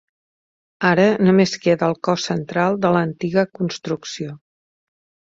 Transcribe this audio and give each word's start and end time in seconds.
Ara 0.91 1.03
només 1.25 1.53
queda 1.65 1.89
el 1.93 1.93
cos 2.07 2.25
central 2.31 2.79
de 2.87 2.91
l'antiga 2.97 3.45
construcció. 3.59 4.35